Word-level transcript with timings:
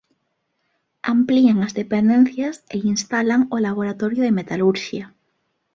Amplían 1.15 1.57
as 1.67 1.75
dependencias 1.81 2.55
e 2.75 2.77
instalan 2.93 3.41
o 3.55 3.57
Laboratorio 3.67 4.21
de 4.23 4.35
Metalurxia. 4.39 5.05